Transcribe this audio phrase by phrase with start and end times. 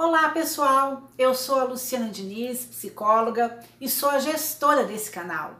[0.00, 5.56] Olá pessoal, eu sou a Luciana Diniz, psicóloga e sou a gestora desse canal.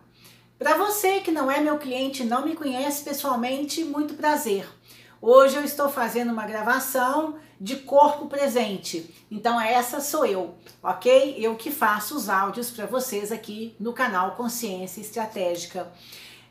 [0.56, 4.64] Para você que não é meu cliente e não me conhece pessoalmente, muito prazer.
[5.20, 11.34] Hoje eu estou fazendo uma gravação de corpo presente, então essa sou eu, ok?
[11.36, 15.92] Eu que faço os áudios para vocês aqui no canal Consciência Estratégica.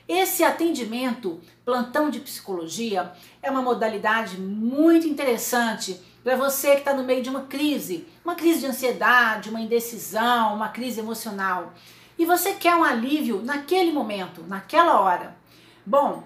[0.08, 3.12] Esse atendimento, plantão de psicologia,
[3.42, 8.34] é uma modalidade muito interessante para você que está no meio de uma crise, uma
[8.34, 11.72] crise de ansiedade, uma indecisão, uma crise emocional,
[12.18, 15.36] e você quer um alívio naquele momento, naquela hora.
[15.84, 16.22] Bom,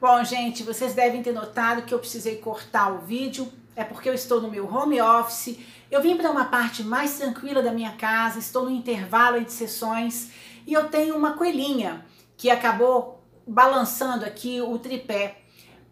[0.00, 4.14] bom, gente, vocês devem ter notado que eu precisei cortar o vídeo, é porque eu
[4.14, 5.58] estou no meu home office.
[5.90, 10.30] Eu vim para uma parte mais tranquila da minha casa, estou no intervalo entre sessões
[10.66, 12.04] e eu tenho uma coelhinha
[12.36, 15.42] que acabou balançando aqui o tripé.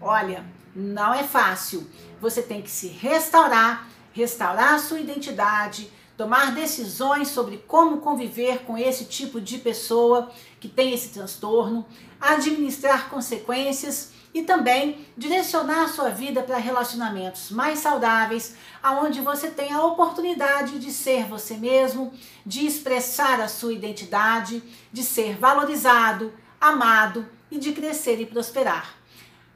[0.00, 0.44] Olha,
[0.76, 1.88] não é fácil.
[2.20, 9.04] Você tem que se restaurar restaurar sua identidade, tomar decisões sobre como conviver com esse
[9.04, 11.86] tipo de pessoa que tem esse transtorno,
[12.20, 19.72] administrar consequências e também direcionar a sua vida para relacionamentos mais saudáveis, aonde você tem
[19.72, 22.12] a oportunidade de ser você mesmo,
[22.44, 24.62] de expressar a sua identidade,
[24.92, 28.96] de ser valorizado, amado e de crescer e prosperar.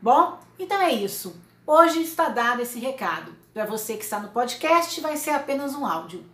[0.01, 1.37] Bom, então é isso.
[1.67, 3.42] Hoje está dado esse recado.
[3.53, 6.25] Para você que está no podcast, vai ser apenas um áudio.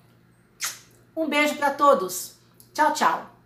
[1.16, 2.34] Um beijo para todos.
[2.72, 3.37] Tchau, tchau.